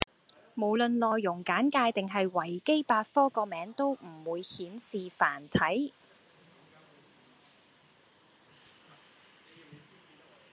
[0.55, 5.93] 無論內容簡介定係維基百科個名都唔會顯示繁體